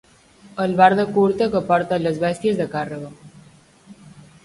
Albarda 0.63 1.05
curta 1.17 1.49
que 1.57 1.63
porten 1.69 2.07
les 2.09 2.19
bèsties 2.25 2.61
de 2.63 2.71
càrrega. 2.75 3.15